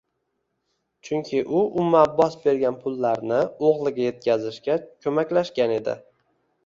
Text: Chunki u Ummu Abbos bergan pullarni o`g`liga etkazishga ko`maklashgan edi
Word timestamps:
Chunki 1.09 1.41
u 1.57 1.59
Ummu 1.83 1.99
Abbos 1.99 2.37
bergan 2.45 2.79
pullarni 2.85 3.37
o`g`liga 3.67 4.09
etkazishga 4.13 4.79
ko`maklashgan 5.09 5.77
edi 5.81 5.97